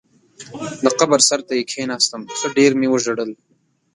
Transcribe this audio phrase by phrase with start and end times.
[0.83, 3.31] د قبر سر ته یې کېناستم، ښه ډېر مې وژړل.